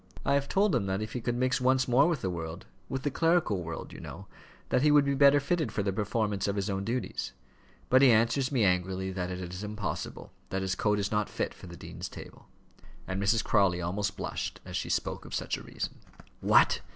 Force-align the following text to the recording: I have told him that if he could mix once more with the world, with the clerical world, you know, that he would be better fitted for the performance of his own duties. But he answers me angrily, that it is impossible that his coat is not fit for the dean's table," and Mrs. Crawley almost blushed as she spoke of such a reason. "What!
I 0.25 0.33
have 0.33 0.49
told 0.49 0.73
him 0.73 0.87
that 0.87 1.03
if 1.03 1.13
he 1.13 1.21
could 1.21 1.35
mix 1.35 1.61
once 1.61 1.87
more 1.87 2.07
with 2.07 2.21
the 2.23 2.31
world, 2.31 2.65
with 2.89 3.03
the 3.03 3.11
clerical 3.11 3.61
world, 3.61 3.93
you 3.93 3.99
know, 3.99 4.25
that 4.69 4.81
he 4.81 4.89
would 4.89 5.05
be 5.05 5.13
better 5.13 5.39
fitted 5.39 5.71
for 5.71 5.83
the 5.83 5.93
performance 5.93 6.47
of 6.47 6.55
his 6.55 6.71
own 6.71 6.83
duties. 6.83 7.33
But 7.87 8.01
he 8.01 8.09
answers 8.09 8.51
me 8.51 8.63
angrily, 8.63 9.11
that 9.11 9.29
it 9.29 9.37
is 9.53 9.63
impossible 9.63 10.31
that 10.49 10.63
his 10.63 10.73
coat 10.73 10.97
is 10.97 11.11
not 11.11 11.29
fit 11.29 11.53
for 11.53 11.67
the 11.67 11.77
dean's 11.77 12.09
table," 12.09 12.47
and 13.07 13.21
Mrs. 13.21 13.43
Crawley 13.43 13.79
almost 13.79 14.17
blushed 14.17 14.59
as 14.65 14.75
she 14.75 14.89
spoke 14.89 15.23
of 15.23 15.35
such 15.35 15.55
a 15.55 15.61
reason. 15.61 15.99
"What! 16.39 16.81